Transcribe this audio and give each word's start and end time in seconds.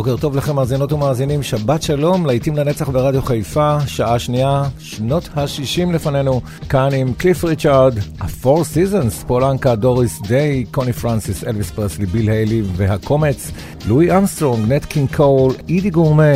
בוקר 0.00 0.16
טוב 0.16 0.36
לכם 0.36 0.56
מאזינות 0.56 0.92
ומאזינים, 0.92 1.42
שבת 1.42 1.82
שלום, 1.82 2.26
להיטים 2.26 2.56
לנצח 2.56 2.88
ברדיו 2.88 3.22
חיפה, 3.22 3.76
שעה 3.86 4.18
שנייה, 4.18 4.62
שנות 4.78 5.28
ה-60 5.34 5.92
לפנינו, 5.92 6.40
כאן 6.68 6.88
עם 6.94 7.12
קליף 7.12 7.44
ריצ'ארד, 7.44 7.98
ה-Four 8.20 8.60
Seasons, 8.74 9.26
פולנקה, 9.26 9.74
דוריס 9.74 10.20
דיי, 10.20 10.64
קוני 10.70 10.92
פרנסיס, 10.92 11.44
אלוויס 11.44 11.70
פרסלי, 11.70 12.06
ביל 12.06 12.30
היילי 12.30 12.62
והקומץ, 12.76 13.50
לואי 13.88 14.18
אמסטרונג, 14.18 14.72
נט 14.72 14.84
קינג 14.84 15.16
קול, 15.16 15.52
אידי 15.68 15.90
גורמה, 15.90 16.32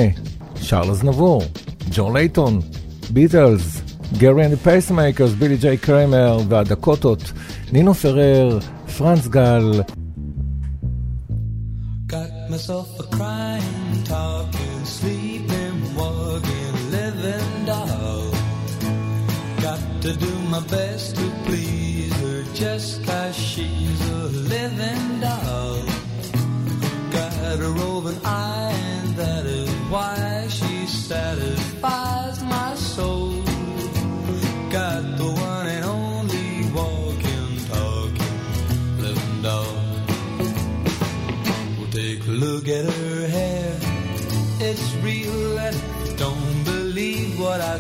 שרלס 0.57 1.03
נבור, 1.03 1.43
ג'ון 1.91 2.17
לייטון, 2.17 2.61
ביטלס, 3.11 3.81
גרי 4.19 4.47
אנד 4.47 4.59
פייסמייקרס, 4.59 5.31
בילי 5.31 5.57
ג'יי 5.57 5.77
קריימר 5.77 6.39
והדקוטות, 6.49 7.33
נינו 7.73 7.95
פרר, 7.95 8.59
פרנס 8.99 9.29
גל, 9.29 9.81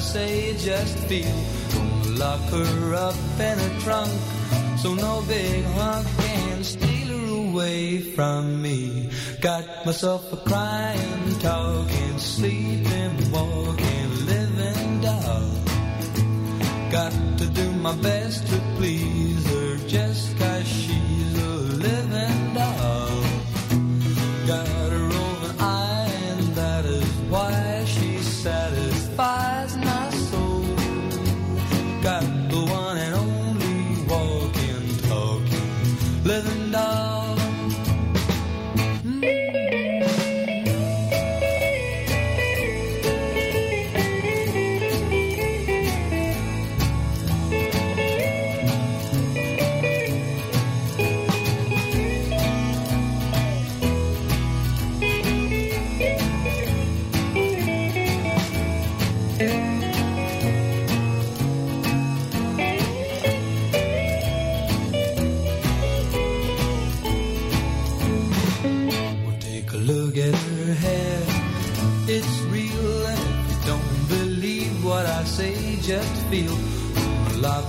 say, 0.04 0.54
just 0.59 0.98
feel. 1.09 1.38
Lock 2.19 2.41
her 2.50 2.94
up 2.94 3.16
in 3.41 3.59
a 3.59 3.81
trunk 3.81 4.12
so 4.78 4.94
no 4.94 5.25
big 5.26 5.65
hunk 5.65 6.06
can 6.19 6.62
steal 6.62 7.09
her 7.09 7.26
away 7.48 8.00
from 8.00 8.60
me. 8.60 9.09
Got 9.41 9.87
myself 9.87 10.32
a 10.32 10.37
crying, 10.37 11.38
talking, 11.41 12.19
sleeping, 12.19 13.32
walking, 13.32 14.26
living 14.26 15.00
doll. 15.00 15.50
Got 16.93 17.12
to 17.38 17.47
do 17.47 17.72
my 17.72 17.97
best 17.97 18.47
to 18.47 18.59
please 18.76 19.33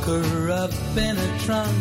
her 0.06 0.52
up 0.52 0.72
in 0.98 1.18
a 1.18 1.40
trunk 1.40 1.76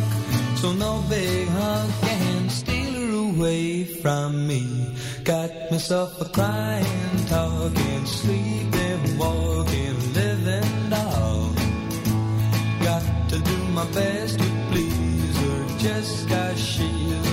so 0.56 0.72
no 0.72 1.04
big 1.10 1.46
hunk 1.48 1.92
can 2.00 2.48
steal 2.48 2.92
her 2.94 3.12
away 3.30 3.84
from 3.84 4.46
me. 4.46 4.94
Got 5.24 5.50
myself 5.70 6.20
a 6.20 6.24
crying, 6.26 7.26
talking, 7.26 8.06
sleeping, 8.06 9.18
walking, 9.18 10.14
living 10.14 10.90
doll. 10.90 11.52
Got 12.82 13.28
to 13.30 13.38
do 13.38 13.58
my 13.78 13.84
best 13.92 14.38
to 14.38 14.48
please 14.70 15.36
her 15.38 15.78
just 15.78 16.28
cause 16.28 16.58
she's 16.58 17.23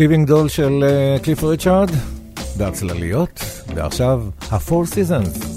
ליבינג 0.00 0.26
דול 0.26 0.48
של 0.48 0.84
קליף 1.22 1.44
ריצ'ארד, 1.44 1.90
בהצלליות, 2.56 3.44
ועכשיו 3.74 4.22
ה-Four 4.50 4.94
Seasons. 4.94 5.49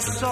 so 0.00 0.27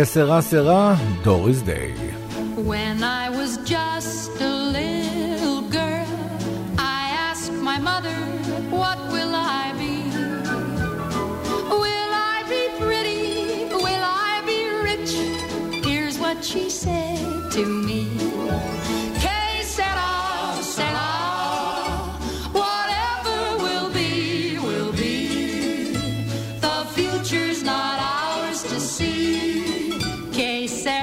כסרה 0.00 0.40
סרה, 0.42 0.94
דוריס 1.22 1.62
דיי. 1.62 2.05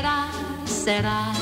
I 0.03 0.29
said 0.65 1.05
I. 1.05 1.33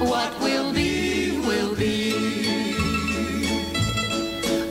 What 0.00 0.32
will 0.40 0.72
be, 0.72 1.38
will 1.46 1.74
be. 1.76 2.12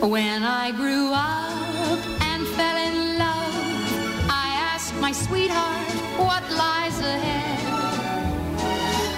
When 0.01 0.43
I 0.43 0.71
grew 0.71 1.13
up 1.13 1.99
and 2.29 2.47
fell 2.57 2.77
in 2.89 3.17
love, 3.17 3.55
I 4.29 4.47
asked 4.71 4.95
my 4.95 5.11
sweetheart 5.11 5.87
what 6.27 6.43
lies 6.51 6.99
ahead. 6.99 7.61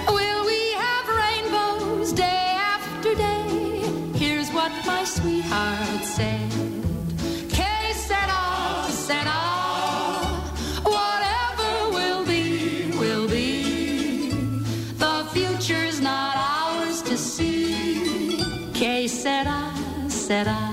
Will 0.08 0.42
we 0.46 0.60
have 0.84 1.06
rainbows 1.22 2.12
day 2.12 2.44
after 2.76 3.14
day? 3.14 3.48
Here's 4.14 4.50
what 4.52 4.72
my 4.86 5.04
sweetheart 5.04 6.04
said. 6.04 6.55
said 20.26 20.48
I 20.48 20.65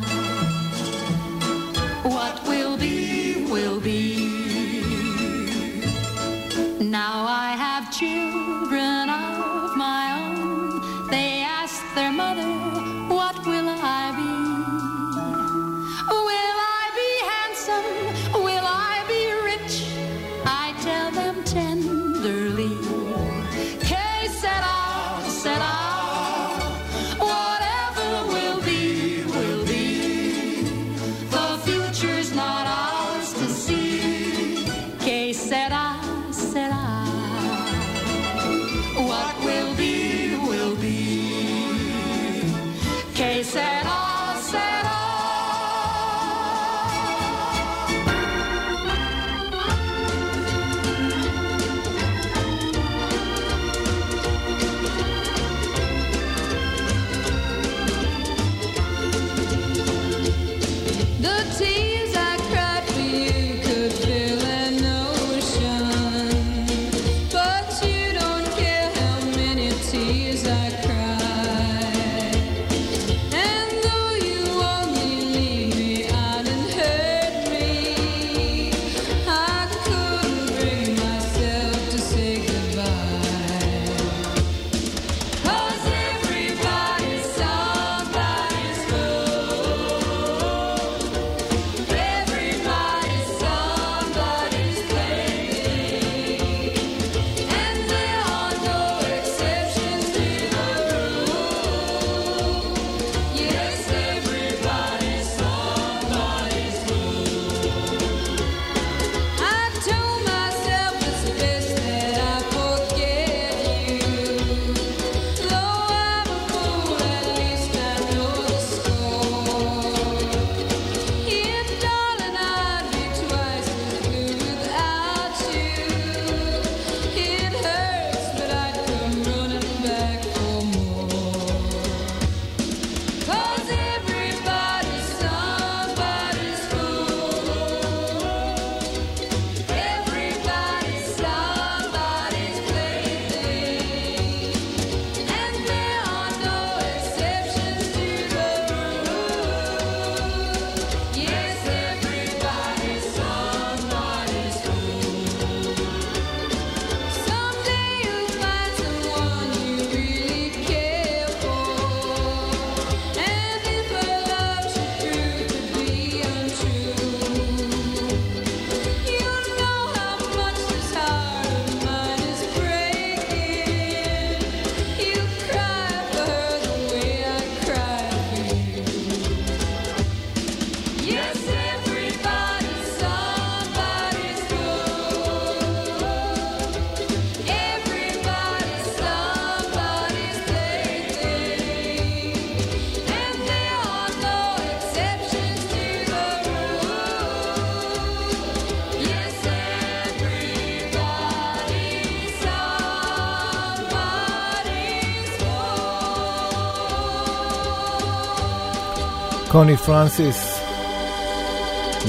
קוני 209.53 209.77
פרנסיס. 209.77 210.59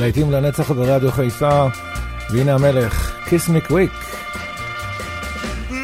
להיטים 0.00 0.32
לנצח 0.32 0.70
ברדיו 0.70 1.12
חיפה, 1.12 1.66
והנה 2.30 2.54
המלך, 2.54 3.16
Kiss 3.26 3.50
Me 3.50 3.70
Quick. 3.70 3.96
Mm, 5.70 5.74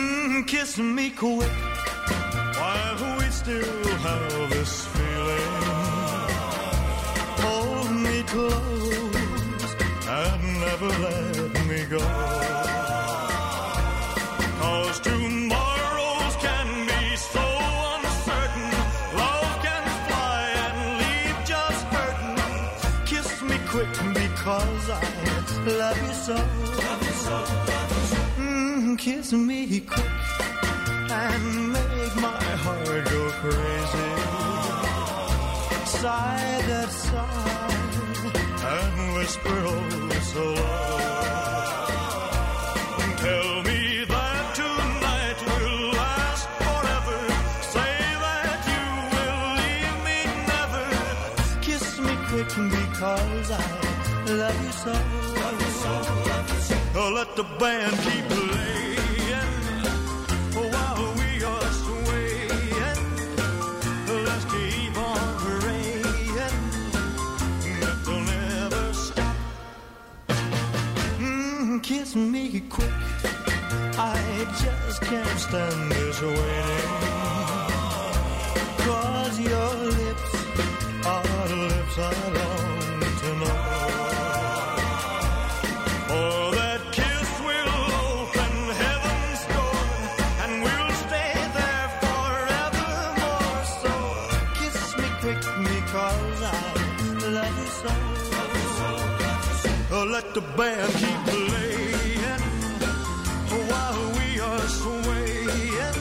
kiss 0.46 0.78
me 0.78 1.20
quick 1.20 1.69
love 25.66 26.02
you 26.02 26.12
so. 26.12 26.36
Mm, 28.38 28.98
kiss 28.98 29.32
me 29.32 29.80
quick 29.80 30.06
and 31.10 31.72
make 31.72 32.16
my 32.16 32.42
heart 32.64 33.04
go 33.04 33.30
crazy. 33.40 34.10
Side 35.86 36.64
that 36.70 36.90
side 36.90 38.36
and 38.72 39.14
whisper 39.16 39.58
oh 39.72 40.20
so 40.32 40.44
low. 40.44 41.00
Tell 43.24 43.62
me 43.68 44.04
that 44.04 44.44
tonight 44.60 45.38
will 45.48 45.90
last 45.92 46.44
forever. 46.64 47.20
Say 47.74 47.96
that 48.24 48.60
you 48.72 48.84
will 49.12 49.42
leave 49.60 49.96
me 50.08 50.18
never. 50.52 50.86
Kiss 51.60 51.84
me 52.00 52.14
quick 52.28 52.52
because 52.70 53.50
I 53.50 54.09
love 54.26 54.64
you 54.64 54.72
so. 54.72 54.92
Oh, 56.94 57.12
let 57.14 57.36
the 57.36 57.44
band 57.58 57.96
keep 58.04 58.24
playing 58.28 59.40
while 60.54 61.14
we 61.18 61.44
are 61.44 61.70
swaying. 61.82 62.48
Let's 64.26 64.44
keep 64.46 64.96
on 64.96 65.36
praying 65.38 66.02
that 67.80 67.96
they'll 68.04 68.20
never 68.20 68.92
stop. 68.92 69.36
Mm, 71.18 71.82
kiss 71.82 72.16
me 72.16 72.60
quick. 72.68 72.90
I 73.96 74.46
just 74.62 75.00
can't 75.02 75.38
stand 75.38 75.92
this 75.92 76.20
waiting. 76.20 77.00
Cause 78.84 79.40
your 79.40 79.74
lips 79.98 80.30
are 81.06 81.48
lips 81.48 81.98
I 81.98 82.69
the 100.40 100.56
band 100.56 100.92
keep 100.92 101.20
playing 101.26 102.42
while 103.70 104.02
we 104.18 104.40
are 104.40 104.66
swaying. 104.78 105.94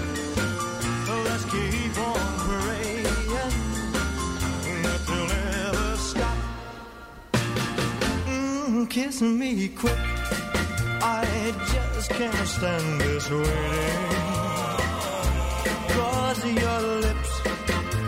Let's 1.25 1.45
keep 1.53 1.97
on 2.09 2.25
praying 2.45 3.03
that 4.83 5.01
they'll 5.07 5.27
never 5.27 5.97
stop. 5.97 6.37
Mm, 8.27 8.89
kiss 8.89 9.21
me 9.21 9.69
quick. 9.69 9.99
I 11.01 11.25
just 11.73 12.09
can't 12.11 12.47
stand 12.47 13.01
this 13.01 13.29
waiting. 13.29 14.09
Cause 15.95 16.45
your 16.45 16.81
lips 17.05 17.31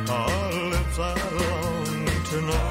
are 0.09 0.51
lips 0.73 0.99
I 0.99 1.13
long 1.39 2.05
to 2.29 2.41
know. 2.41 2.70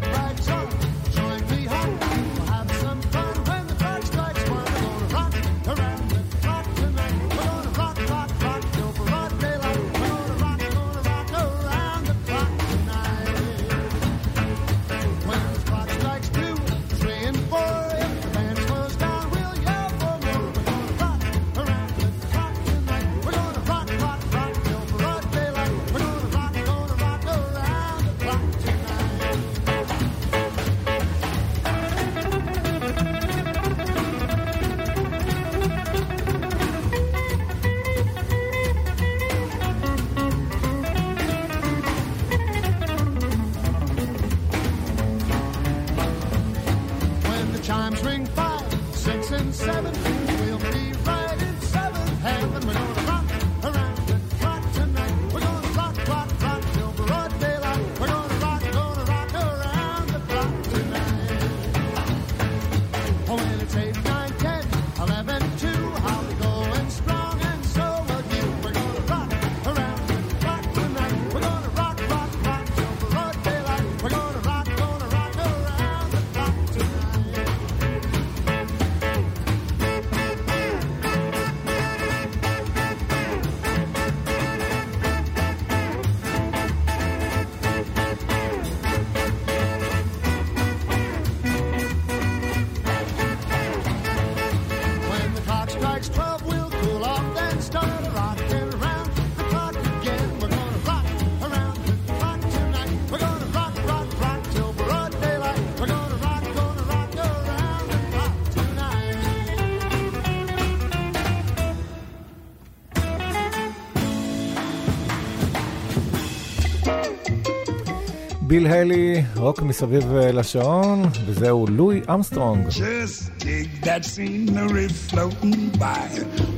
ביל 118.50 118.66
היילי, 118.66 119.22
רוק 119.36 119.62
מסביב 119.62 120.14
אה, 120.14 120.32
לשעון, 120.32 121.02
וזהו 121.26 121.66
לואי 121.68 122.00
אמסטרונג. 122.14 122.66
Just 122.68 123.38
dig 123.38 123.84
that 123.84 124.04
scenery 124.04 124.88
floating 125.08 125.70
by. 125.78 126.06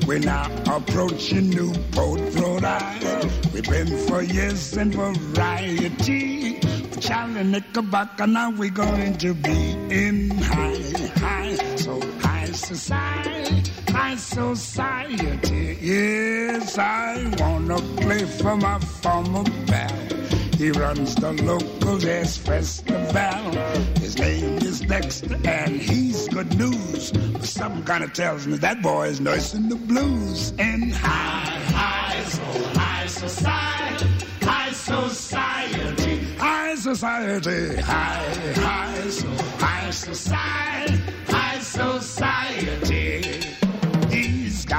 We're 0.06 0.26
now 0.34 0.46
approaching 0.76 1.50
Newport, 1.50 2.20
Rhode 2.38 2.64
Island. 2.64 3.30
We've 3.52 3.68
been 3.74 3.90
for 4.06 4.22
years 4.22 4.76
and 4.80 4.92
variety. 4.94 6.58
Charlie 7.00 7.44
Knickerbocker, 7.44 8.26
now 8.26 8.50
we're 8.50 8.78
going 8.84 9.14
to 9.24 9.30
be 9.34 9.58
in 10.04 10.30
high, 10.30 10.82
high, 11.24 11.54
so 11.76 11.94
high 12.24 12.50
society, 12.70 13.62
high 13.88 14.16
society. 14.16 15.78
Yes, 15.80 16.76
I 16.76 17.32
wanna 17.38 17.78
play 18.00 18.24
for 18.38 18.56
my 18.56 18.78
former 19.00 19.44
pal. 19.68 20.11
He 20.57 20.71
runs 20.71 21.15
the 21.15 21.33
local 21.33 21.97
jazz 21.97 22.37
festival. 22.37 23.51
His 23.99 24.17
name 24.17 24.57
is 24.59 24.81
Dexter, 24.81 25.37
and 25.45 25.81
he's 25.81 26.27
good 26.29 26.55
news. 26.57 27.11
But 27.11 27.43
something 27.43 27.83
kind 27.83 28.03
of 28.03 28.13
tells 28.13 28.45
me 28.47 28.57
that 28.57 28.81
boy 28.81 29.07
is 29.07 29.19
nursing 29.19 29.69
the 29.69 29.75
blues. 29.75 30.53
And 30.59 30.93
high, 30.93 31.59
high, 31.73 32.23
so 32.23 32.43
high 32.79 33.07
society, 33.07 34.07
high 34.41 34.71
society, 34.71 36.35
high 36.35 36.75
society, 36.75 37.75
high, 37.81 38.53
high, 38.53 39.09
so 39.09 39.27
high 39.57 39.89
society, 39.89 41.01
high 41.27 41.59
society. 41.59 43.42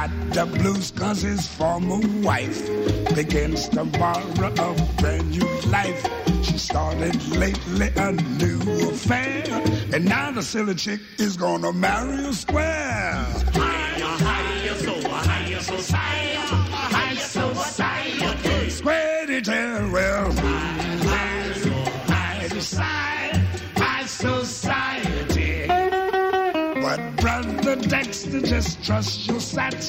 Got 0.04 0.34
the 0.34 0.58
blues 0.58 0.90
cause 0.90 1.22
his 1.22 1.48
former 1.48 1.98
wife 2.20 2.60
begins 3.14 3.70
to 3.70 3.86
borrow 3.86 4.52
a 4.52 5.00
brand 5.00 5.30
new 5.30 5.48
life. 5.70 6.06
She 6.42 6.58
started 6.58 7.16
lately 7.28 7.88
a 7.96 8.12
new 8.12 8.60
affair, 8.90 9.44
and 9.94 10.04
now 10.04 10.30
the 10.30 10.42
silly 10.42 10.74
chick 10.74 11.00
is 11.16 11.38
gonna 11.38 11.72
marry 11.72 12.22
a 12.22 12.34
square. 12.34 13.14
Higher, 13.54 14.04
higher, 14.04 14.74
so 14.74 15.08
higher 15.08 15.60
society, 15.60 16.36
high 16.36 17.14
society. 17.14 18.70
Square 18.70 19.26
detail, 19.28 19.86
eh, 19.86 19.90
well, 19.90 20.32
high, 20.32 20.96
high, 21.08 21.52
so 21.54 21.70
high 22.12 22.48
society, 22.48 23.40
high 23.76 24.04
society. 24.04 25.24
But 25.28 25.33
brother 27.24 27.76
Dexter, 27.76 28.42
just 28.42 28.84
trust 28.84 29.26
your 29.26 29.40
sat. 29.40 29.82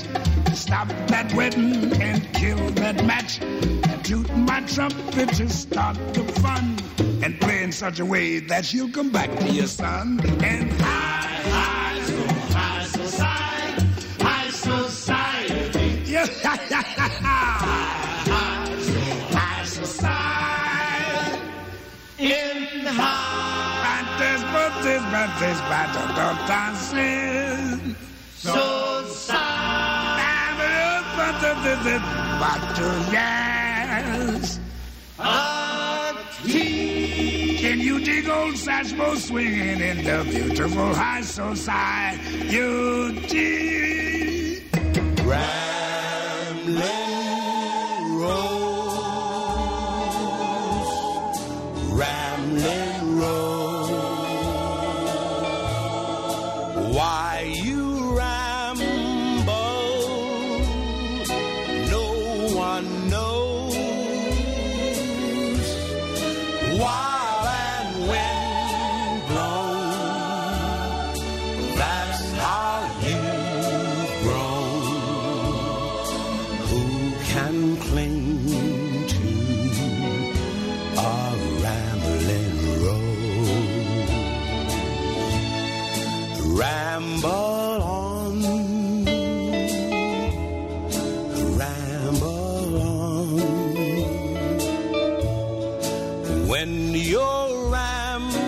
Stop 0.53 0.87
that 1.07 1.33
wedding 1.33 1.91
and 2.01 2.33
kill 2.33 2.69
that 2.75 3.03
match. 3.05 3.41
And 3.41 4.05
toot 4.05 4.33
my 4.37 4.61
trumpet 4.61 5.27
to 5.33 5.49
start 5.49 5.97
the 6.13 6.23
fun. 6.41 6.77
And 7.21 7.37
play 7.41 7.61
in 7.61 7.73
such 7.73 7.99
a 7.99 8.05
way 8.05 8.39
that 8.39 8.73
you'll 8.73 8.89
come 8.89 9.09
back 9.09 9.37
to 9.39 9.51
your 9.51 9.67
son. 9.67 10.21
And 10.41 10.71
high, 10.79 11.41
high, 11.57 11.99
so 12.03 12.25
high 12.55 12.85
society, 12.85 13.85
high 14.23 14.49
society. 14.51 16.03
Yeah, 16.05 16.27
high, 16.41 16.55
high, 17.25 18.79
so 18.79 18.93
high 19.37 19.65
society. 19.65 21.41
In 22.17 22.85
high. 22.85 23.24
Bates, 24.55 25.05
bates, 25.39 25.61
bates, 25.69 25.95
don't 26.15 26.41
dance 26.47 26.93
in. 26.93 27.95
So 28.35 29.03
sad. 29.07 30.15
Battle, 32.39 32.99
yes. 33.11 34.59
Can 37.61 37.79
you 37.79 37.99
dig 37.99 38.27
old 38.29 38.55
Satchmo 38.55 39.15
swinging 39.17 39.79
in 39.79 40.03
the 40.03 40.23
beautiful 40.29 40.93
high 40.93 41.21
society? 41.21 42.65
Rambling 45.23 47.14
When 96.55 96.93
you're 96.93 97.69
rambling, 97.69 98.39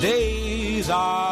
days 0.00 0.90
are 0.90 1.27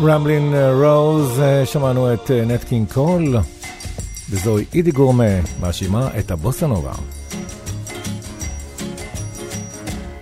רמלין 0.00 0.54
רוז, 0.54 1.40
אה, 1.40 1.66
שמענו 1.66 2.14
את 2.14 2.30
אה, 2.30 2.44
נט 2.44 2.64
קינג 2.64 2.92
קול, 2.92 3.36
וזוהי 4.30 4.64
אידי 4.74 4.90
גורמה, 4.90 5.24
מאשימה 5.60 6.08
את 6.18 6.30
הבוסה 6.30 6.66
נובה. 6.66 6.92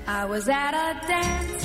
I 0.06 0.26
was 0.26 0.48
at 0.48 0.74
a 0.74 1.06
dance 1.08 1.63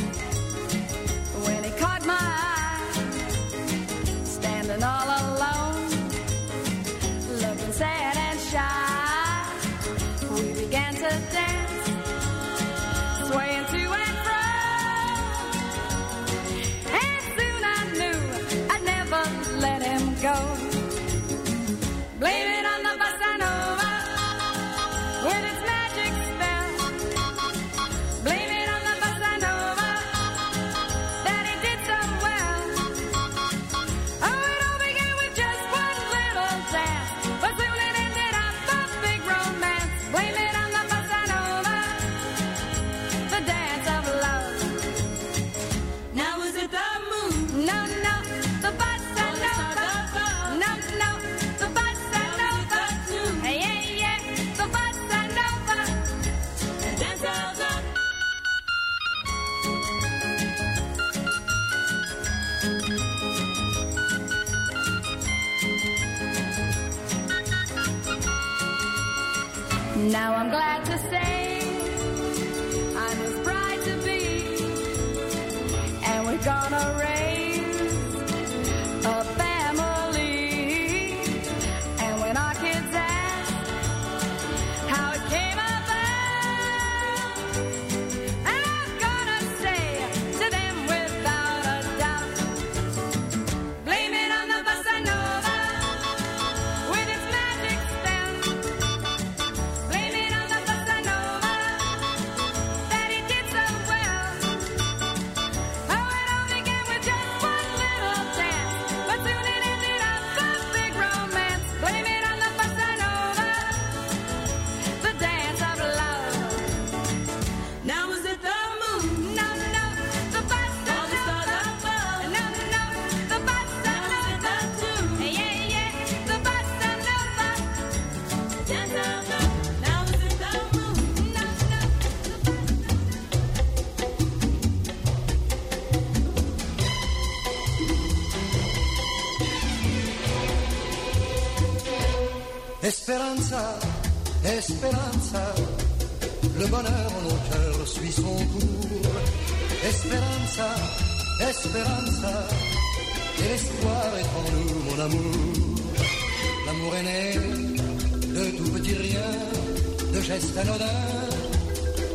anodins, 160.59 161.29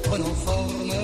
prenant 0.04 0.34
forme 0.46 0.94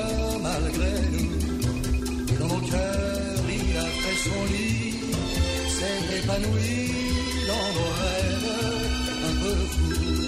malgré 0.42 0.92
nous. 1.14 2.38
Dans 2.38 2.48
nos 2.54 2.62
cœurs, 2.70 3.44
il 3.58 3.76
a 3.76 3.88
fait 4.02 4.18
son 4.26 4.42
lit, 4.52 4.94
s'est 5.76 6.18
épanoui 6.18 6.82
dans 7.50 7.68
nos 7.76 7.90
rêves, 8.00 8.50
un 9.28 9.34
peu 9.42 9.56
fous. 9.72 10.20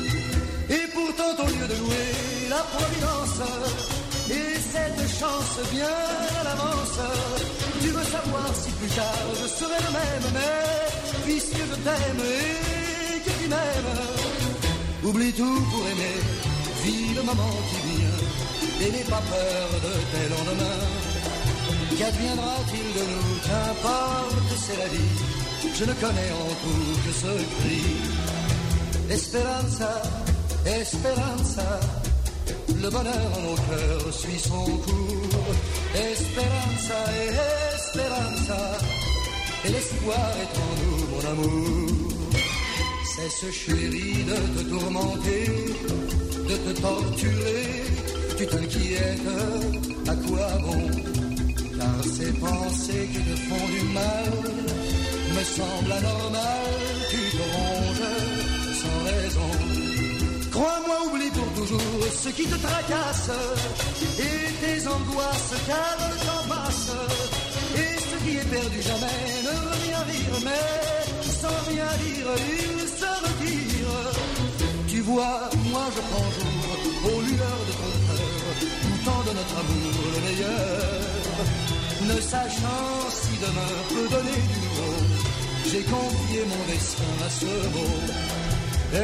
Et 0.77 0.85
pourtant, 0.94 1.33
au 1.42 1.46
lieu 1.46 1.66
de 1.72 1.77
louer 1.83 2.11
la 2.48 2.62
providence 2.75 3.40
et 4.31 4.55
cette 4.72 5.03
chance 5.20 5.57
bien 5.72 5.98
à 6.40 6.44
l'avance, 6.44 6.98
tu 7.83 7.88
veux 7.88 8.05
savoir 8.16 8.48
si 8.62 8.70
plus 8.72 8.92
tard 8.98 9.27
je 9.40 9.46
serai 9.59 9.79
le 9.87 9.92
même, 10.01 10.27
mais 10.35 11.22
puisque 11.25 11.62
je 11.70 11.77
t'aime 11.87 12.22
et 12.40 13.20
que 13.25 13.31
tu 13.42 13.48
m'aimes, 13.48 13.94
oublie 15.05 15.33
tout 15.33 15.61
pour 15.70 15.85
aimer, 15.92 16.18
vis 16.85 17.14
le 17.14 17.23
moment 17.23 17.55
qui 17.68 17.79
vient 17.88 18.87
et 18.87 18.90
n'aie 18.92 19.11
pas 19.14 19.23
peur 19.35 19.68
de 19.87 19.95
tes 20.12 20.27
lendemains. 20.35 20.87
Qu'adviendra-t-il 21.99 22.88
de 22.99 23.05
nous 23.11 23.33
Qu'importe, 23.47 24.51
c'est 24.64 24.79
la 24.79 24.88
vie. 24.95 25.42
Je 25.79 25.85
ne 25.85 25.92
connais 25.95 26.31
en 26.42 26.51
tout 26.62 26.95
que 27.05 27.12
ce 27.23 27.33
cri. 27.55 27.83
Esperanza, 29.11 30.03
Esperanza, 30.66 31.81
le 32.83 32.88
bonheur 32.90 33.29
en 33.37 33.42
nos 33.42 33.57
cœurs 33.68 34.12
suit 34.12 34.38
son 34.38 34.64
cours. 34.64 35.55
Esperanza, 35.95 37.01
Esperanza, 37.75 38.79
et 39.64 39.68
l'espoir 39.71 40.31
est 40.42 40.55
en 40.66 40.73
nous, 40.81 41.07
mon 41.12 41.31
amour. 41.33 41.88
Cesse 43.14 43.53
chérie 43.53 44.25
de 44.25 44.62
te 44.62 44.68
tourmenter, 44.68 45.47
de 46.53 46.73
te 46.73 46.81
torturer. 46.81 47.67
Tu 48.37 48.47
t'inquiètes, 48.47 49.31
à 50.12 50.15
quoi 50.27 50.49
bon? 50.65 50.85
Car 51.79 51.99
ces 52.17 52.33
pensées 52.33 53.09
qui 53.12 53.21
te 53.29 53.37
font 53.49 53.67
du 53.77 53.83
mal 53.99 54.33
me 55.35 55.43
semblent 55.57 55.93
anormales. 56.01 56.79
Tu 57.11 57.21
te 57.37 57.45
ronges 57.55 58.11
sans 58.81 58.99
raison. 59.11 59.51
Crois-moi, 60.51 60.97
oublie 61.07 61.31
pour 61.31 61.51
toujours 61.61 62.03
ce 62.23 62.29
qui 62.29 62.45
te 62.45 62.59
tracasse 62.67 63.31
et 64.19 64.47
tes 64.62 64.87
angoisses, 64.87 65.55
car 65.67 65.97
le 66.03 66.17
temps 66.27 66.47
passe. 66.55 66.91
Et 67.83 67.95
ce 68.09 68.17
qui 68.25 68.37
est 68.37 68.51
perdu 68.57 68.83
jamais 68.83 69.23
ne 69.47 69.55
revient 69.71 70.05
rire, 70.12 70.38
mais 70.45 71.23
sans 71.41 71.59
rien 71.71 71.91
dire, 72.05 72.29
il 72.59 72.88
se 73.01 73.11
retire. 73.25 74.32
Vois, 75.05 75.51
moi 75.73 75.87
je 75.95 76.01
prends 76.11 76.31
jour 76.37 77.12
aux 77.12 77.21
lueurs 77.23 77.65
de 77.69 77.73
ton 77.81 77.93
cœur, 78.07 78.29
goûtant 78.85 79.23
de 79.29 79.33
notre 79.38 79.57
amour 79.62 79.97
le 80.15 80.21
meilleur. 80.27 81.35
Ne 82.09 82.21
sachant 82.21 83.11
si 83.11 83.33
demain 83.45 83.75
peut 83.88 84.09
donner 84.15 84.41
du 84.51 84.59
nouveau, 84.65 84.97
j'ai 85.71 85.83
confié 85.83 86.41
mon 86.53 86.62
destin 86.73 87.15
à 87.27 87.31
ce 87.31 87.53
mot. 87.75 87.99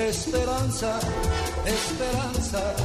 Esperanza, 0.08 1.00
Esperanza, 1.66 2.76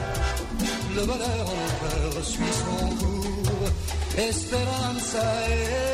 le 0.96 1.02
bonheur 1.06 1.46
en 1.46 1.66
cœurs 1.82 2.26
suit 2.26 2.56
son 2.64 2.88
cours. 2.96 3.70
Esperanza, 4.18 5.26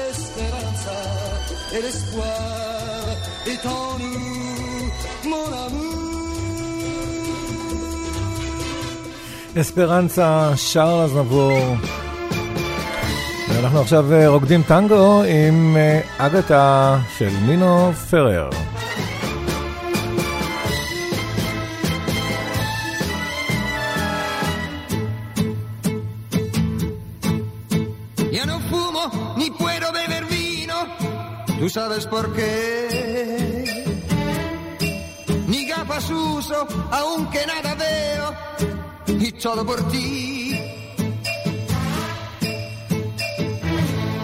Esperanza, 0.09 0.99
et 1.73 1.81
l'espoir 1.81 3.03
est 3.45 3.65
en 3.67 3.99
nous, 3.99 5.29
mon 5.29 5.47
amour. 5.65 5.98
אספרנסה, 9.60 10.56
שר 10.56 11.04
לזנבור. 11.04 11.76
ואנחנו 13.48 13.80
עכשיו 13.80 14.12
אה, 14.12 14.28
רוקדים 14.28 14.62
טנגו 14.62 15.22
עם 15.22 15.76
אה, 15.76 16.00
אגתה 16.18 16.98
של 17.18 17.30
נינו 17.46 17.92
פרר. 18.10 18.50
Ya 28.38 28.44
no 28.50 28.58
fumo 28.68 29.04
ni 29.38 29.48
puedo 29.60 29.86
beber 29.98 30.24
vino, 30.34 30.78
tú 31.58 31.66
sabes 31.76 32.04
por 32.12 32.26
qué. 32.36 32.52
Ni 35.50 35.60
gafas 35.70 36.06
uso, 36.10 36.58
aunque 37.00 37.40
nada 37.52 37.72
veo, 37.82 38.26
y 39.19 39.31
todo 39.33 39.65
por 39.65 39.87
ti. 39.89 40.57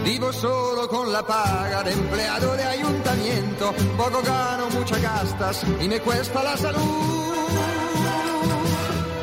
Vivo 0.03 0.31
solo 0.31 0.87
con 0.87 1.11
la 1.11 1.25
paga 1.25 1.83
de 1.83 1.91
empleado 1.91 2.55
de 2.55 2.63
ayuntamiento, 2.63 3.73
poco 3.97 4.21
gano, 4.21 4.69
muchas 4.69 5.01
gastas 5.01 5.63
y 5.81 5.87
me 5.87 5.99
cuesta 5.99 6.43
la 6.43 6.57
salud. 6.57 7.35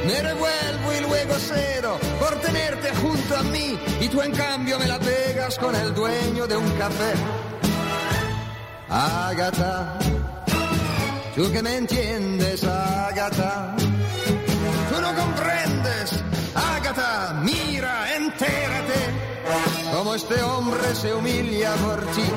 Me 0.07 0.21
revuelvo 0.21 0.93
y 0.99 1.01
luego 1.01 1.35
cedo 1.35 1.99
por 2.19 2.35
tenerte 2.41 2.95
junto 2.97 3.37
a 3.37 3.43
mí 3.45 3.79
y 4.01 4.09
tú 4.09 4.21
en 4.21 4.33
cambio 4.33 4.79
me 4.79 4.87
la 4.87 4.99
pegas 4.99 5.59
con 5.59 5.75
el 5.75 5.95
dueño 5.95 6.47
de 6.47 6.57
un 6.57 6.71
café. 6.73 7.13
Ágata, 8.89 9.99
tú 11.35 11.51
que 11.51 11.63
me 11.63 11.77
entiendes, 11.77 12.65
Ágata. 12.65 13.77
Comprendes, 15.23 16.25
Ágata, 16.55 17.41
mira, 17.45 18.17
entérate 18.17 19.01
cómo 19.95 20.15
este 20.15 20.43
hombre 20.43 20.95
se 20.95 21.15
humilla 21.15 21.73
por 21.77 22.01
ti. 22.15 22.29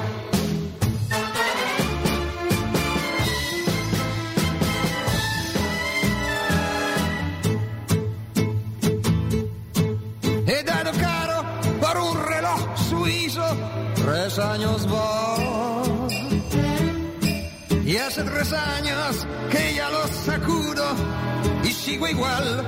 He 10.47 10.63
dado 10.63 10.91
caro 10.99 11.43
por 11.81 11.97
un 11.97 12.23
reloj 12.23 12.59
suizo, 12.89 13.45
tres 13.95 14.39
años 14.39 14.87
va. 14.93 15.35
Y 17.85 17.97
hace 17.97 18.23
tres 18.23 18.51
años 18.53 19.27
que 19.51 19.75
ya 19.75 19.89
los 19.89 20.09
sacudo 20.09 20.85
y 21.63 21.71
sigo 21.71 22.07
igual. 22.07 22.65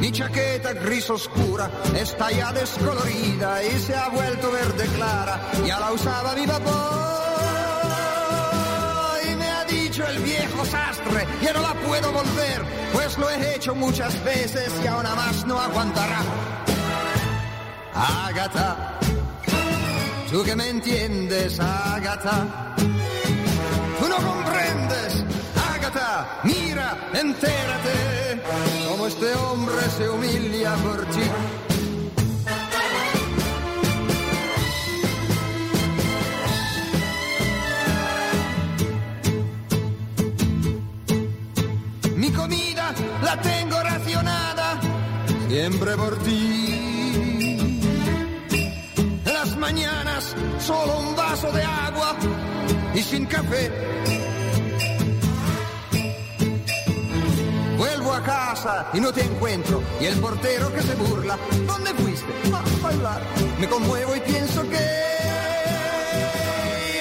Mi 0.00 0.12
chaqueta 0.12 0.72
gris 0.74 1.10
oscura 1.10 1.70
está 1.98 2.30
ya 2.30 2.52
descolorida 2.52 3.64
y 3.64 3.78
se 3.78 3.94
ha 3.94 4.08
vuelto 4.08 4.52
verde 4.52 4.86
clara. 4.96 5.40
Ya 5.66 5.80
la 5.80 5.92
usaba 5.92 6.34
mi 6.34 6.46
papá. 6.46 7.02
Y 9.28 9.34
me 9.34 9.48
ha 9.50 9.64
dicho 9.64 10.06
el 10.06 10.18
viejo 10.22 10.64
sastre, 10.64 11.26
ya 11.42 11.52
no 11.52 11.60
la 11.60 11.74
puedo 11.74 12.12
volver, 12.12 12.64
pues 12.92 13.18
lo 13.18 13.28
he 13.30 13.56
hecho 13.56 13.74
muchas 13.74 14.22
veces 14.24 14.72
y 14.84 14.86
ahora 14.86 15.14
más 15.14 15.44
no 15.44 15.58
aguantará. 15.58 16.22
Agatha, 17.94 18.98
tú 20.30 20.44
que 20.44 20.54
me 20.54 20.68
entiendes, 20.68 21.58
Agatha. 21.58 22.66
No 24.08 24.16
comprendes, 24.16 25.24
Agatha, 25.74 26.40
mira, 26.44 26.96
entérate, 27.12 28.40
cómo 28.88 29.06
este 29.08 29.34
hombre 29.34 29.90
se 29.96 30.08
humilla 30.08 30.74
por 30.76 31.04
ti. 31.06 31.30
Mi 42.14 42.30
comida 42.30 42.94
la 43.22 43.40
tengo 43.40 43.82
racionada, 43.82 44.80
siempre 45.48 45.96
por 45.96 46.16
ti. 46.18 47.80
Las 49.24 49.56
mañanas 49.56 50.34
solo 50.60 50.98
un 51.00 51.16
vaso 51.16 51.50
de 51.52 51.62
agua 51.62 52.16
y 52.96 53.02
sin 53.02 53.26
café. 53.26 53.70
Vuelvo 57.76 58.14
a 58.14 58.22
casa 58.22 58.86
y 58.94 59.00
no 59.00 59.12
te 59.12 59.22
encuentro. 59.22 59.82
Y 60.00 60.06
el 60.06 60.18
portero 60.18 60.72
que 60.72 60.82
se 60.82 60.94
burla, 60.94 61.38
¿dónde 61.66 61.92
fuiste? 61.94 62.26
Me 63.60 63.68
conmuevo 63.68 64.16
y 64.16 64.20
pienso 64.20 64.62
que 64.62 64.86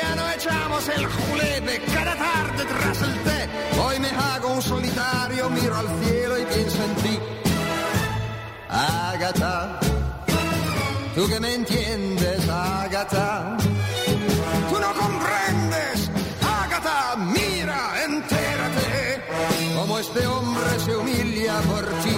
ya 0.01 0.15
no 0.15 0.29
echamos 0.31 0.89
el 0.89 1.05
julepe 1.05 1.81
cada 1.93 2.15
tarde 2.15 2.65
tras 2.65 3.01
el 3.01 3.23
té. 3.23 3.49
Hoy 3.81 3.99
me 3.99 4.09
hago 4.09 4.53
un 4.53 4.61
solitario, 4.61 5.49
miro 5.49 5.75
al 5.77 5.87
cielo 6.03 6.39
y 6.39 6.45
pienso 6.45 6.83
en 6.83 6.95
ti. 6.95 7.19
Agatha, 8.69 9.79
tú 11.15 11.27
que 11.29 11.39
me 11.39 11.53
entiendes, 11.53 12.49
Agatha. 12.49 13.57
No 14.85 14.93
comprendes, 14.93 16.11
Agatha, 16.61 17.15
mira, 17.17 18.03
entérate, 18.03 19.23
cómo 19.75 19.97
este 19.97 20.27
hombre 20.27 20.79
se 20.79 20.95
humilla 20.95 21.59
por 21.61 21.85
ti. 22.03 22.15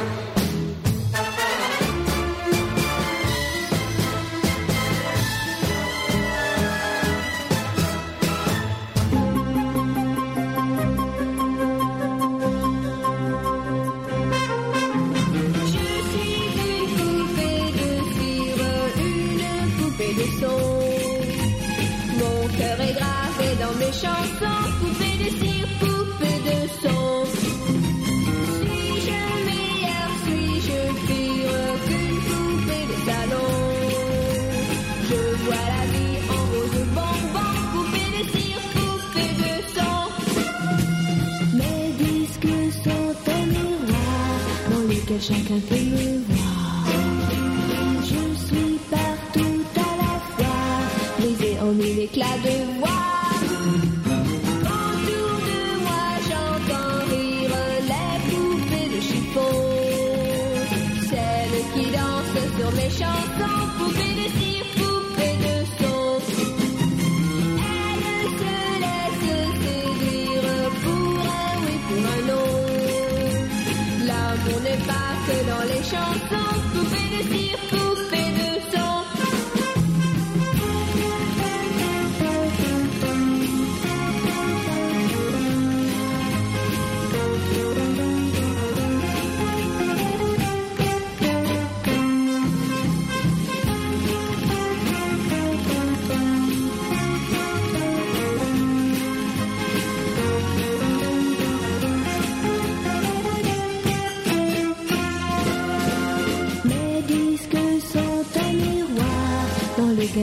Chacun 45.28 45.60
peut 45.60 46.17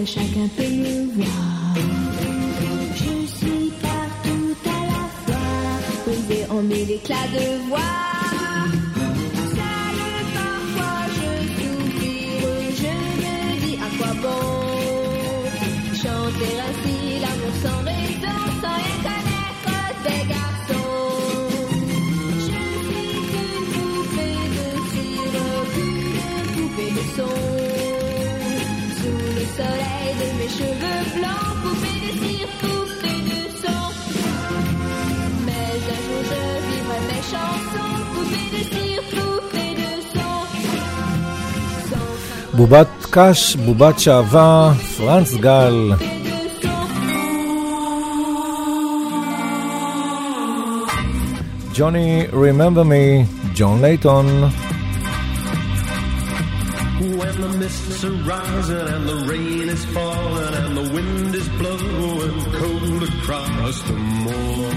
chacun 0.05 0.49
peut 0.57 0.69
me 0.69 1.13
voir. 1.15 1.77
Je 2.97 3.27
suis 3.27 3.71
partout 3.81 4.57
à 4.67 4.81
la 4.91 5.05
fois, 5.25 6.05
brisée 6.05 6.47
en 6.51 6.63
mille 6.63 6.91
éclats 6.91 7.29
de 7.33 7.69
voix. 7.69 7.81
Seule 27.17 27.54
de 30.20 30.28
mes 30.40 30.52
cheveux 30.58 31.02
blancs, 31.16 31.52
poupée 31.62 32.00
de 32.06 32.12
cire, 32.22 32.52
poupée 32.62 33.22
de 33.30 33.40
son. 33.62 33.84
Mais 35.46 35.70
un 35.96 36.00
jour 36.06 36.22
je 36.32 36.42
vivrai 36.68 37.00
mes 37.10 37.24
chansons, 37.32 37.96
poupée 38.14 38.50
de 38.56 38.62
cire, 38.72 39.04
poupée 39.14 39.74
de 39.82 39.92
son. 40.14 40.38
Sans 41.90 42.06
craindre 42.30 42.58
בובת 42.58 42.88
קש, 43.10 43.56
בובת 43.56 44.00
שעווה, 44.00 44.74
פרנץ 44.98 45.34
גל. 45.34 45.94
de 45.94 46.64
son. 46.64 46.70
ג'וני, 51.74 52.28
Remember 52.32 52.84
Me, 52.84 53.26
ג'ון 53.56 53.82
לייטון. 53.82 54.50
When 57.35 57.51
the 57.51 57.59
mists 57.59 58.05
are 58.05 58.13
rising 58.13 58.89
and 58.95 59.09
the 59.09 59.17
rain 59.27 59.69
is 59.69 59.85
falling 59.87 60.55
and 60.55 60.77
the 60.77 60.95
wind 60.95 61.35
is 61.35 61.49
blowing 61.49 62.41
cold 62.53 63.03
across 63.03 63.83
the 63.83 63.93
moor. 63.93 64.71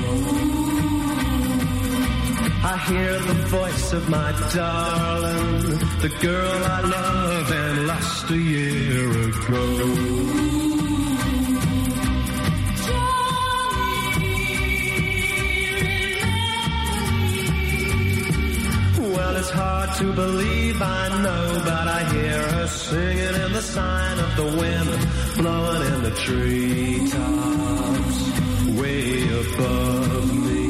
I 2.64 2.78
hear 2.88 3.20
the 3.20 3.34
voice 3.46 3.94
of 3.94 4.10
my 4.10 4.32
darling, 4.56 5.78
the 6.02 6.10
girl 6.20 6.64
I 6.66 6.82
love 6.82 7.52
and 7.52 7.88
lost 7.88 8.32
a 8.32 8.38
year 8.38 9.12
ago. 9.30 10.17
It's 19.40 19.52
hard 19.52 19.94
to 19.98 20.14
believe, 20.14 20.82
I 20.82 21.10
know, 21.22 21.62
but 21.64 21.88
I 21.88 22.04
hear 22.12 22.42
her 22.54 22.68
singing 22.68 23.36
in 23.46 23.54
the 23.54 23.62
sign 23.62 24.18
of 24.18 24.36
the 24.36 24.46
wind, 24.46 24.90
blowing 25.38 25.84
in 25.94 26.02
the 26.02 26.12
treetops, 26.26 27.18
way 28.82 29.30
above 29.44 30.36
me. 30.48 30.66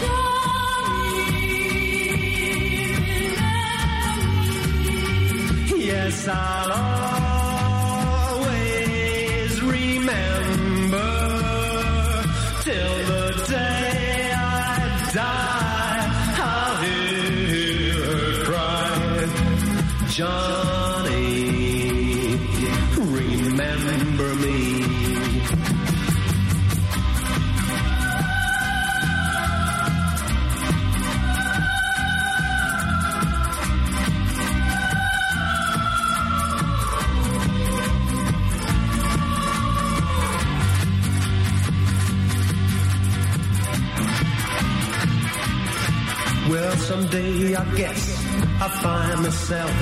Johnny, 0.00 1.46
yes, 5.86 6.28
I'll 6.28 6.93
someday 46.94 47.56
I 47.56 47.64
guess 47.74 48.02
I 48.64 48.68
find 48.82 49.22
myself 49.22 49.72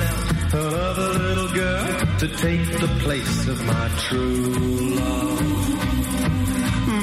another 0.53 1.09
little 1.25 1.51
girl 1.53 1.85
to 2.21 2.27
take 2.45 2.65
the 2.83 2.89
place 3.05 3.47
of 3.47 3.57
my 3.65 3.87
true 4.05 4.95
love. 4.99 5.39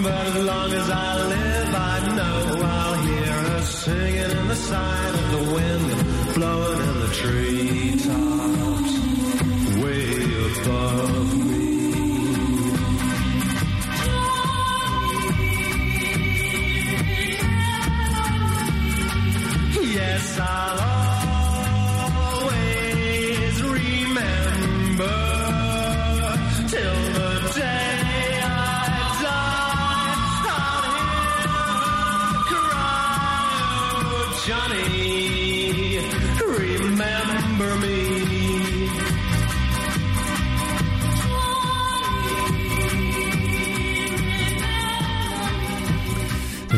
But 0.03 0.27
as 0.31 0.45
long 0.51 0.73
as 0.81 0.91
I 0.91 1.11
live, 1.35 1.75
I 1.93 1.97
know 2.17 2.39
I'll 2.77 2.99
hear 3.07 3.33
her 3.49 3.63
singing 3.63 4.31
in 4.39 4.49
the 4.49 4.57
sight 4.57 5.15
of 5.21 5.27
the 5.37 5.45
wind 5.55 5.87
blowing 6.35 6.81
in 6.89 6.97
the 7.05 7.11
trees. 7.23 7.99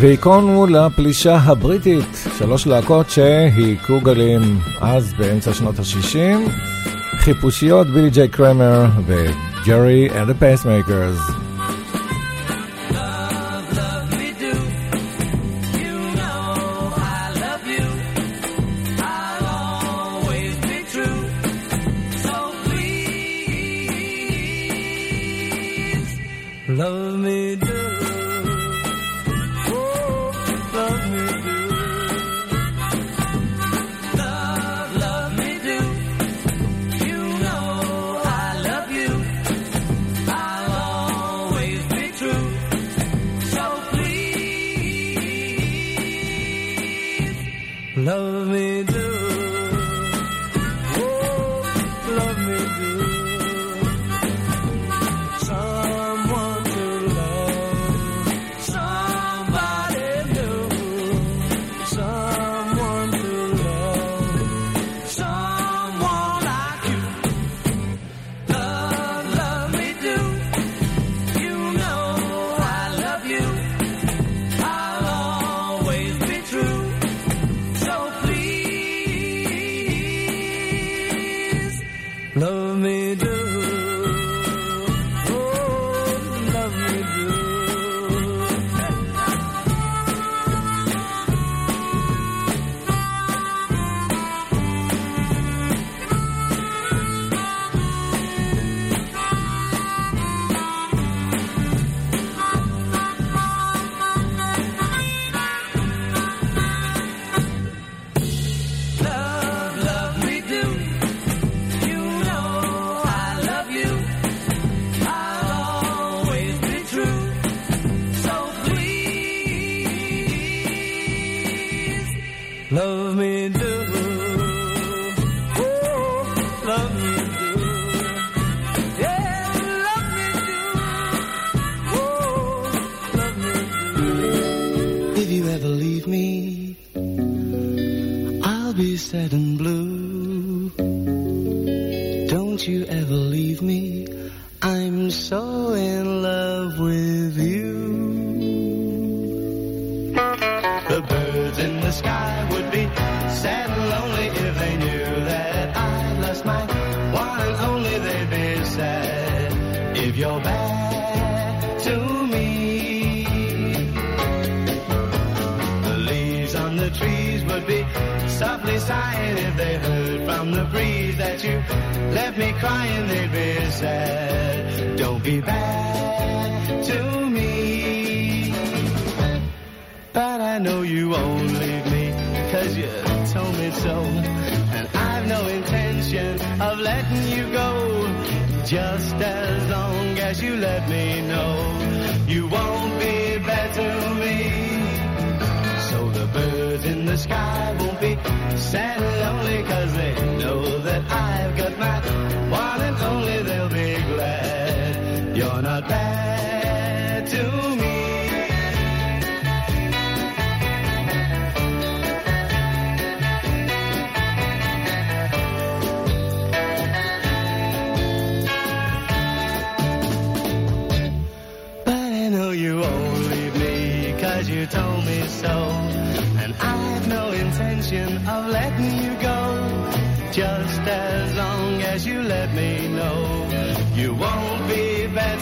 והיכונו 0.03 0.67
לפלישה 0.67 1.37
הבריטית, 1.37 2.29
שלוש 2.39 2.67
להקות 2.67 3.11
שהיכו 3.11 4.01
גלים 4.01 4.59
אז 4.81 5.15
באמצע 5.19 5.55
שנות 5.55 5.79
ה-60, 5.79 6.51
חיפושיות 7.17 7.87
בילי 7.87 8.11
ג'יי 8.11 8.29
קרמר 8.29 8.87
וג'רי 9.07 10.09
אנד 10.11 10.31
הפייסמקרס. 10.31 11.52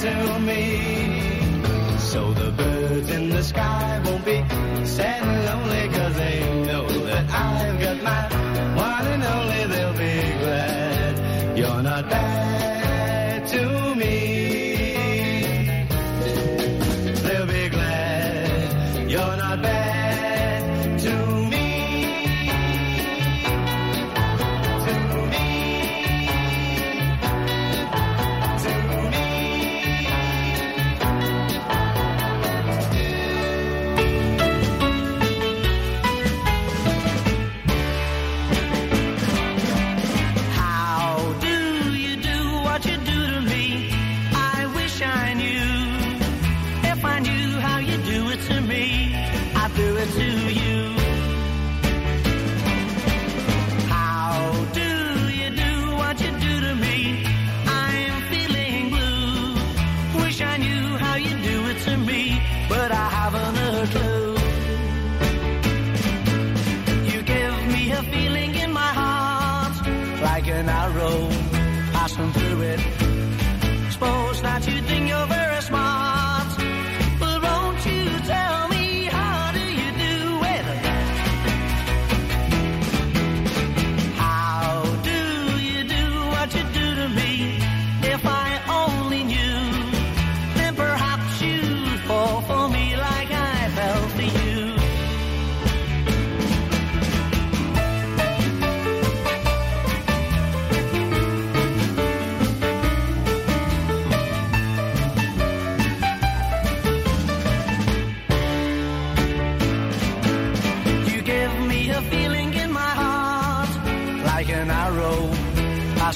me. 0.03 1.99
So 1.99 2.33
the 2.33 2.51
birds 2.53 3.11
in 3.11 3.31
the 3.31 3.43
sky. 3.43 3.90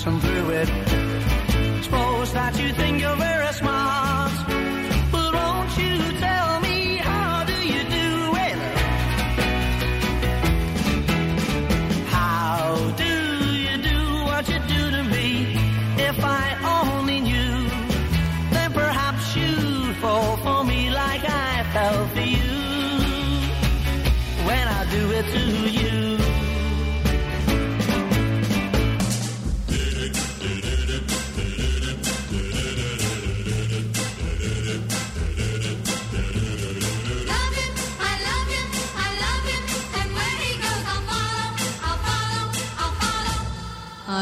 some 0.05 0.34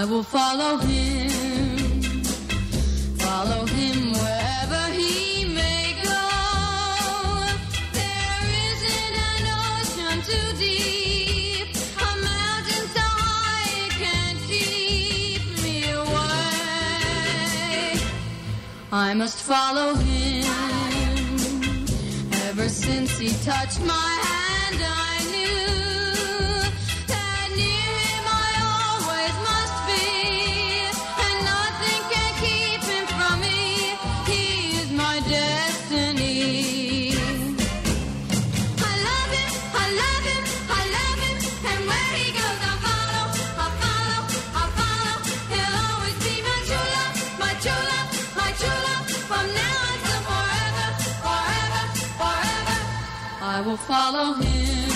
I 0.03 0.05
will 0.05 0.25
follow 0.25 0.79
him, 0.79 1.31
follow 3.19 3.67
him 3.67 4.13
wherever 4.15 4.93
he 4.99 5.45
may 5.45 5.95
go. 6.03 6.25
There 7.93 8.43
isn't 8.67 9.15
an 9.31 9.45
ocean 9.63 10.19
too 10.29 10.49
deep, 10.59 11.69
a 12.01 12.11
mountain 12.31 12.85
so 12.97 13.07
high 13.23 13.71
it 13.87 13.93
can't 14.03 14.41
keep 14.51 15.43
me 15.63 15.77
away. 15.93 17.23
I 18.91 19.15
must 19.15 19.39
follow 19.39 19.95
him 19.95 20.45
ever 22.49 22.69
since 22.69 23.19
he 23.19 23.29
touched. 23.45 23.72
will 53.73 53.79
follow 53.79 54.35
him. 54.35 54.91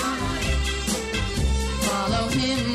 Follow 1.88 2.28
him 2.28 2.65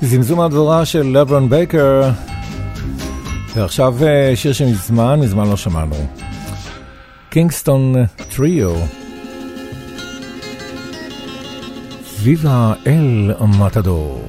זמזום 0.00 0.40
הדבורה 0.40 0.84
של 0.84 1.02
לברון 1.02 1.48
בייקר. 1.48 2.10
ועכשיו 3.54 3.94
אה, 4.06 4.32
שיר 4.36 4.52
שמזמן, 4.52 5.20
מזמן 5.20 5.48
לא 5.48 5.56
שמענו. 5.56 5.96
קינגסטון 7.30 7.94
טריו. 8.36 8.74
ויבה 12.22 12.72
אל 12.86 13.32
מתדור. 13.58 14.27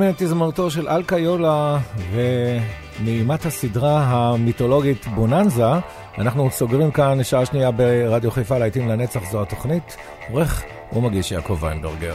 ועם 0.00 0.12
תזמורתו 0.16 0.70
של 0.70 0.88
אלקה 0.88 1.18
יולה 1.18 1.78
ונעימת 2.12 3.46
הסדרה 3.46 4.04
המיתולוגית 4.04 5.06
בוננזה, 5.06 5.64
אנחנו 6.18 6.50
סוגרים 6.50 6.90
כאן 6.90 7.22
שעה 7.22 7.46
שנייה 7.46 7.70
ברדיו 7.70 8.30
חיפה 8.30 8.58
להיטים 8.58 8.88
לנצח 8.88 9.30
זו 9.30 9.42
התוכנית. 9.42 9.96
עורך 10.30 10.64
ומגיש 10.92 11.32
יעקב 11.32 11.58
ויינברגר. 11.60 12.14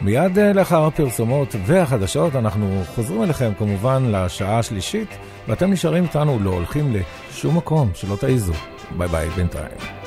מיד 0.00 0.38
אה, 0.38 0.52
לאחר 0.52 0.86
הפרסומות 0.86 1.54
והחדשות 1.66 2.36
אנחנו 2.36 2.82
חוזרים 2.94 3.22
אליכם 3.22 3.52
כמובן 3.58 4.02
לשעה 4.12 4.58
השלישית, 4.58 5.18
ואתם 5.48 5.70
נשארים 5.70 6.04
איתנו, 6.04 6.38
לא 6.40 6.50
הולכים 6.50 6.94
לשום 7.30 7.56
מקום, 7.56 7.90
שלא 7.94 8.16
תעיזו. 8.16 8.52
ביי 8.96 9.08
ביי 9.08 9.28
בינתיים. 9.28 9.97